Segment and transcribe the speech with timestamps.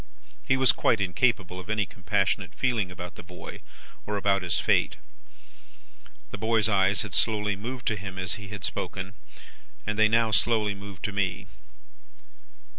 [0.43, 3.61] He was quite incapable of any compassionate feeling about the boy,
[4.07, 4.95] or about his fate.
[6.31, 9.13] "The boy's eyes had slowly moved to him as he had spoken,
[9.85, 11.45] and they now slowly moved to me.